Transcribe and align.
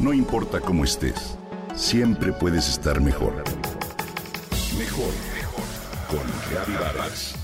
No 0.00 0.14
importa 0.14 0.60
cómo 0.60 0.84
estés, 0.84 1.36
siempre 1.76 2.32
puedes 2.32 2.66
estar 2.70 3.02
mejor. 3.02 3.44
Mejor, 4.78 5.12
mejor. 5.34 5.64
Con 6.08 6.20
Reavivadas. 6.50 7.34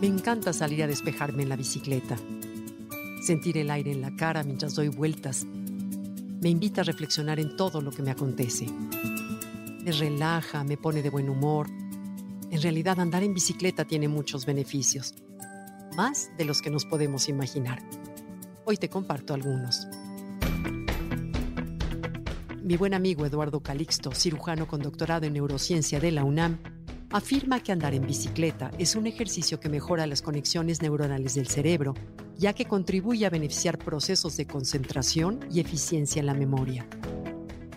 Me 0.00 0.06
encanta 0.06 0.52
salir 0.52 0.84
a 0.84 0.86
despejarme 0.86 1.42
en 1.42 1.48
la 1.48 1.56
bicicleta, 1.56 2.16
sentir 3.26 3.58
el 3.58 3.72
aire 3.72 3.90
en 3.90 4.00
la 4.00 4.14
cara 4.14 4.44
mientras 4.44 4.76
doy 4.76 4.86
vueltas. 4.86 5.44
Me 6.40 6.50
invita 6.50 6.82
a 6.82 6.84
reflexionar 6.84 7.40
en 7.40 7.56
todo 7.56 7.80
lo 7.80 7.90
que 7.90 8.02
me 8.02 8.12
acontece. 8.12 8.66
Me 9.88 9.94
relaja, 9.94 10.64
me 10.64 10.76
pone 10.76 11.00
de 11.00 11.08
buen 11.08 11.30
humor. 11.30 11.66
En 12.50 12.60
realidad 12.60 13.00
andar 13.00 13.22
en 13.22 13.32
bicicleta 13.32 13.86
tiene 13.86 14.06
muchos 14.06 14.44
beneficios, 14.44 15.14
más 15.96 16.30
de 16.36 16.44
los 16.44 16.60
que 16.60 16.68
nos 16.68 16.84
podemos 16.84 17.30
imaginar. 17.30 17.82
Hoy 18.66 18.76
te 18.76 18.90
comparto 18.90 19.32
algunos. 19.32 19.88
Mi 22.62 22.76
buen 22.76 22.92
amigo 22.92 23.24
Eduardo 23.24 23.60
Calixto, 23.60 24.12
cirujano 24.12 24.68
con 24.68 24.82
doctorado 24.82 25.24
en 25.24 25.32
neurociencia 25.32 25.98
de 26.00 26.12
la 26.12 26.22
UNAM, 26.22 26.58
afirma 27.10 27.60
que 27.60 27.72
andar 27.72 27.94
en 27.94 28.06
bicicleta 28.06 28.70
es 28.76 28.94
un 28.94 29.06
ejercicio 29.06 29.58
que 29.58 29.70
mejora 29.70 30.06
las 30.06 30.20
conexiones 30.20 30.82
neuronales 30.82 31.32
del 31.32 31.48
cerebro, 31.48 31.94
ya 32.36 32.52
que 32.52 32.66
contribuye 32.66 33.24
a 33.24 33.30
beneficiar 33.30 33.78
procesos 33.78 34.36
de 34.36 34.46
concentración 34.46 35.40
y 35.50 35.60
eficiencia 35.60 36.20
en 36.20 36.26
la 36.26 36.34
memoria. 36.34 36.86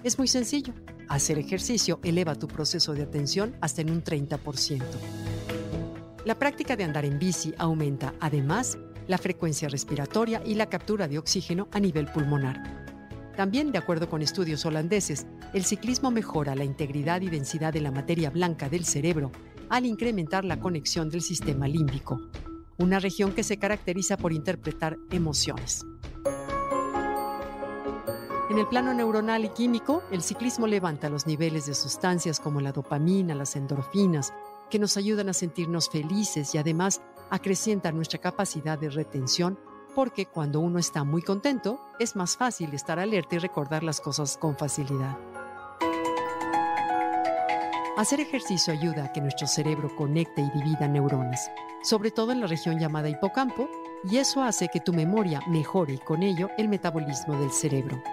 Es 0.03 0.17
muy 0.17 0.27
sencillo. 0.27 0.73
Hacer 1.11 1.37
ejercicio 1.39 1.99
eleva 2.05 2.35
tu 2.35 2.47
proceso 2.47 2.93
de 2.93 3.03
atención 3.03 3.53
hasta 3.59 3.81
en 3.81 3.89
un 3.89 4.01
30%. 4.01 4.81
La 6.23 6.39
práctica 6.39 6.77
de 6.77 6.85
andar 6.85 7.03
en 7.03 7.19
bici 7.19 7.53
aumenta, 7.57 8.13
además, 8.21 8.77
la 9.09 9.17
frecuencia 9.17 9.67
respiratoria 9.67 10.41
y 10.45 10.55
la 10.55 10.67
captura 10.67 11.09
de 11.09 11.17
oxígeno 11.17 11.67
a 11.73 11.81
nivel 11.81 12.05
pulmonar. 12.05 12.85
También, 13.35 13.73
de 13.73 13.77
acuerdo 13.77 14.07
con 14.07 14.21
estudios 14.21 14.65
holandeses, 14.65 15.27
el 15.53 15.65
ciclismo 15.65 16.11
mejora 16.11 16.55
la 16.55 16.63
integridad 16.63 17.19
y 17.19 17.29
densidad 17.29 17.73
de 17.73 17.81
la 17.81 17.91
materia 17.91 18.29
blanca 18.29 18.69
del 18.69 18.85
cerebro 18.85 19.33
al 19.67 19.85
incrementar 19.85 20.45
la 20.45 20.61
conexión 20.61 21.09
del 21.09 21.21
sistema 21.21 21.67
límbico, 21.67 22.21
una 22.77 22.99
región 22.99 23.33
que 23.33 23.43
se 23.43 23.57
caracteriza 23.57 24.15
por 24.15 24.31
interpretar 24.31 24.95
emociones. 25.09 25.83
En 28.51 28.59
el 28.59 28.67
plano 28.67 28.93
neuronal 28.93 29.45
y 29.45 29.49
químico, 29.49 30.03
el 30.11 30.21
ciclismo 30.21 30.67
levanta 30.67 31.07
los 31.07 31.25
niveles 31.25 31.67
de 31.67 31.73
sustancias 31.73 32.41
como 32.41 32.59
la 32.59 32.73
dopamina, 32.73 33.33
las 33.33 33.55
endorfinas, 33.55 34.33
que 34.69 34.77
nos 34.77 34.97
ayudan 34.97 35.29
a 35.29 35.33
sentirnos 35.33 35.89
felices 35.89 36.53
y 36.53 36.57
además 36.57 37.01
acrecienta 37.29 37.93
nuestra 37.93 38.19
capacidad 38.19 38.77
de 38.77 38.89
retención 38.89 39.57
porque 39.95 40.25
cuando 40.25 40.59
uno 40.59 40.79
está 40.79 41.05
muy 41.05 41.21
contento, 41.21 41.79
es 41.97 42.17
más 42.17 42.35
fácil 42.35 42.73
estar 42.73 42.99
alerta 42.99 43.37
y 43.37 43.39
recordar 43.39 43.83
las 43.83 44.01
cosas 44.01 44.37
con 44.37 44.57
facilidad. 44.57 45.17
Hacer 47.95 48.19
ejercicio 48.19 48.73
ayuda 48.73 49.05
a 49.05 49.13
que 49.13 49.21
nuestro 49.21 49.47
cerebro 49.47 49.95
conecte 49.95 50.41
y 50.41 50.59
divida 50.59 50.89
neuronas, 50.89 51.49
sobre 51.83 52.11
todo 52.11 52.33
en 52.33 52.41
la 52.41 52.47
región 52.47 52.79
llamada 52.79 53.07
hipocampo, 53.07 53.69
y 54.03 54.17
eso 54.17 54.43
hace 54.43 54.67
que 54.67 54.81
tu 54.81 54.91
memoria 54.91 55.39
mejore 55.47 55.93
y 55.93 55.99
con 55.99 56.21
ello 56.21 56.49
el 56.57 56.67
metabolismo 56.67 57.37
del 57.37 57.51
cerebro. 57.51 58.03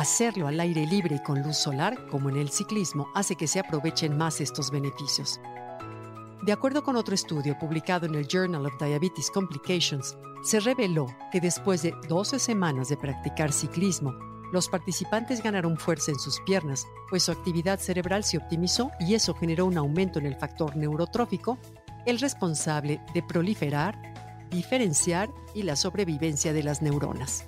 Hacerlo 0.00 0.48
al 0.48 0.58
aire 0.60 0.86
libre 0.86 1.16
y 1.16 1.22
con 1.22 1.42
luz 1.42 1.58
solar, 1.58 2.06
como 2.06 2.30
en 2.30 2.38
el 2.38 2.48
ciclismo, 2.48 3.10
hace 3.14 3.36
que 3.36 3.46
se 3.46 3.60
aprovechen 3.60 4.16
más 4.16 4.40
estos 4.40 4.70
beneficios. 4.70 5.38
De 6.40 6.52
acuerdo 6.52 6.82
con 6.82 6.96
otro 6.96 7.14
estudio 7.14 7.58
publicado 7.58 8.06
en 8.06 8.14
el 8.14 8.26
Journal 8.26 8.64
of 8.64 8.78
Diabetes 8.78 9.30
Complications, 9.30 10.16
se 10.42 10.58
reveló 10.60 11.06
que 11.30 11.38
después 11.38 11.82
de 11.82 11.92
12 12.08 12.38
semanas 12.38 12.88
de 12.88 12.96
practicar 12.96 13.52
ciclismo, 13.52 14.14
los 14.54 14.70
participantes 14.70 15.42
ganaron 15.42 15.76
fuerza 15.76 16.12
en 16.12 16.18
sus 16.18 16.40
piernas, 16.46 16.86
pues 17.10 17.24
su 17.24 17.32
actividad 17.32 17.78
cerebral 17.78 18.24
se 18.24 18.38
optimizó 18.38 18.90
y 19.00 19.12
eso 19.12 19.34
generó 19.34 19.66
un 19.66 19.76
aumento 19.76 20.18
en 20.18 20.24
el 20.24 20.36
factor 20.36 20.78
neurotrófico, 20.78 21.58
el 22.06 22.18
responsable 22.20 23.02
de 23.12 23.22
proliferar, 23.22 24.48
diferenciar 24.48 25.28
y 25.54 25.62
la 25.62 25.76
sobrevivencia 25.76 26.54
de 26.54 26.62
las 26.62 26.80
neuronas. 26.80 27.44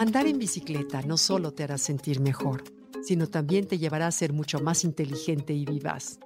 Andar 0.00 0.26
en 0.26 0.38
bicicleta 0.38 1.02
no 1.02 1.18
solo 1.18 1.52
te 1.52 1.62
hará 1.62 1.76
sentir 1.76 2.20
mejor, 2.20 2.64
sino 3.02 3.26
también 3.26 3.66
te 3.66 3.76
llevará 3.76 4.06
a 4.06 4.10
ser 4.10 4.32
mucho 4.32 4.58
más 4.58 4.82
inteligente 4.82 5.52
y 5.52 5.66
vivaz. 5.66 6.18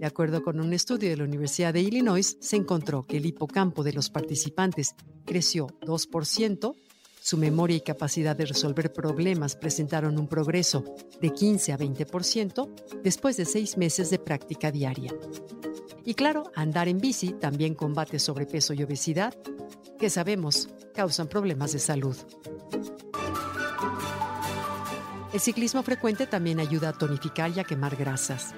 De 0.00 0.04
acuerdo 0.04 0.42
con 0.42 0.58
un 0.58 0.72
estudio 0.72 1.08
de 1.08 1.16
la 1.16 1.22
Universidad 1.22 1.72
de 1.72 1.82
Illinois, 1.82 2.36
se 2.40 2.56
encontró 2.56 3.04
que 3.04 3.18
el 3.18 3.26
hipocampo 3.26 3.84
de 3.84 3.92
los 3.92 4.10
participantes 4.10 4.96
creció 5.24 5.68
2%, 5.82 6.74
su 7.20 7.36
memoria 7.36 7.76
y 7.76 7.80
capacidad 7.82 8.34
de 8.34 8.46
resolver 8.46 8.92
problemas 8.92 9.54
presentaron 9.54 10.18
un 10.18 10.26
progreso 10.26 10.82
de 11.20 11.30
15 11.30 11.74
a 11.74 11.78
20% 11.78 12.68
después 13.04 13.36
de 13.36 13.44
seis 13.44 13.76
meses 13.76 14.10
de 14.10 14.18
práctica 14.18 14.72
diaria. 14.72 15.14
Y 16.04 16.14
claro, 16.14 16.50
andar 16.56 16.88
en 16.88 16.98
bici 16.98 17.34
también 17.34 17.76
combate 17.76 18.18
sobrepeso 18.18 18.74
y 18.74 18.82
obesidad, 18.82 19.32
que 19.96 20.10
sabemos 20.10 20.70
causan 20.92 21.28
problemas 21.28 21.72
de 21.72 21.78
salud. 21.78 22.16
El 25.36 25.42
ciclismo 25.42 25.82
frecuente 25.82 26.26
también 26.26 26.60
ayuda 26.60 26.88
a 26.88 26.92
tonificar 26.94 27.50
y 27.50 27.60
a 27.60 27.64
quemar 27.64 27.94
grasas. 27.94 28.54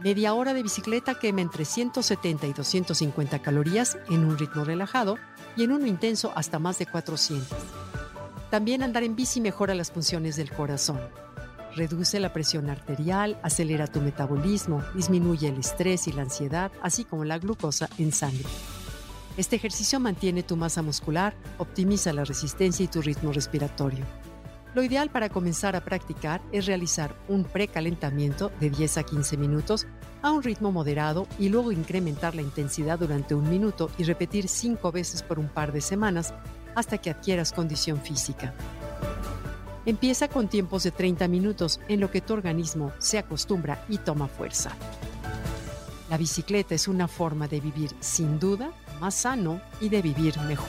Media 0.00 0.34
hora 0.34 0.52
de 0.52 0.64
bicicleta 0.64 1.14
quema 1.14 1.42
entre 1.42 1.64
170 1.64 2.48
y 2.48 2.52
250 2.52 3.38
calorías 3.38 3.96
en 4.10 4.24
un 4.24 4.36
ritmo 4.36 4.64
relajado 4.64 5.16
y 5.56 5.62
en 5.62 5.70
uno 5.70 5.86
intenso 5.86 6.32
hasta 6.34 6.58
más 6.58 6.80
de 6.80 6.86
400. 6.86 7.56
También 8.50 8.82
andar 8.82 9.04
en 9.04 9.14
bici 9.14 9.40
mejora 9.40 9.76
las 9.76 9.92
funciones 9.92 10.34
del 10.34 10.50
corazón. 10.50 10.98
Reduce 11.76 12.18
la 12.18 12.32
presión 12.32 12.68
arterial, 12.68 13.38
acelera 13.44 13.86
tu 13.86 14.00
metabolismo, 14.00 14.82
disminuye 14.96 15.50
el 15.50 15.60
estrés 15.60 16.08
y 16.08 16.12
la 16.12 16.22
ansiedad, 16.22 16.72
así 16.82 17.04
como 17.04 17.24
la 17.24 17.38
glucosa 17.38 17.88
en 17.98 18.10
sangre. 18.10 18.48
Este 19.36 19.54
ejercicio 19.54 20.00
mantiene 20.00 20.42
tu 20.42 20.56
masa 20.56 20.82
muscular, 20.82 21.36
optimiza 21.58 22.12
la 22.12 22.24
resistencia 22.24 22.82
y 22.82 22.88
tu 22.88 23.02
ritmo 23.02 23.30
respiratorio. 23.30 24.04
Lo 24.74 24.82
ideal 24.82 25.10
para 25.10 25.28
comenzar 25.28 25.76
a 25.76 25.84
practicar 25.84 26.40
es 26.50 26.64
realizar 26.64 27.14
un 27.28 27.44
precalentamiento 27.44 28.50
de 28.58 28.70
10 28.70 28.98
a 28.98 29.02
15 29.02 29.36
minutos 29.36 29.86
a 30.22 30.32
un 30.32 30.42
ritmo 30.42 30.72
moderado 30.72 31.26
y 31.38 31.50
luego 31.50 31.72
incrementar 31.72 32.34
la 32.34 32.40
intensidad 32.40 32.98
durante 32.98 33.34
un 33.34 33.50
minuto 33.50 33.90
y 33.98 34.04
repetir 34.04 34.48
5 34.48 34.90
veces 34.90 35.22
por 35.22 35.38
un 35.38 35.48
par 35.48 35.72
de 35.72 35.82
semanas 35.82 36.32
hasta 36.74 36.96
que 36.96 37.10
adquieras 37.10 37.52
condición 37.52 38.00
física. 38.00 38.54
Empieza 39.84 40.28
con 40.28 40.48
tiempos 40.48 40.84
de 40.84 40.90
30 40.90 41.28
minutos 41.28 41.78
en 41.88 42.00
lo 42.00 42.10
que 42.10 42.22
tu 42.22 42.32
organismo 42.32 42.92
se 42.98 43.18
acostumbra 43.18 43.84
y 43.90 43.98
toma 43.98 44.26
fuerza. 44.26 44.70
La 46.08 46.16
bicicleta 46.16 46.74
es 46.74 46.88
una 46.88 47.08
forma 47.08 47.46
de 47.46 47.60
vivir 47.60 47.90
sin 48.00 48.38
duda 48.38 48.72
más 49.00 49.14
sano 49.16 49.60
y 49.80 49.90
de 49.90 50.00
vivir 50.00 50.38
mejor. 50.42 50.68